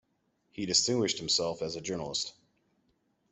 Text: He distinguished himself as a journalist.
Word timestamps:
He 0.51 0.65
distinguished 0.65 1.19
himself 1.19 1.61
as 1.61 1.75
a 1.75 1.79
journalist. 1.79 2.33